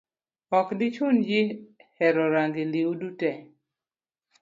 Ok 0.59 0.67
dichun 0.79 1.15
ji 1.27 1.41
hero 1.97 2.23
rangi 2.35 2.63
liudute. 2.71 3.29